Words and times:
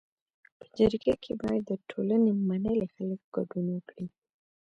په 0.59 0.65
جرګه 0.77 1.13
کي 1.23 1.33
باید 1.41 1.63
د 1.67 1.71
ټولني 1.89 2.31
منلي 2.49 2.87
خلک 2.93 3.21
ګډون 3.35 3.65
وکړي. 3.71 4.05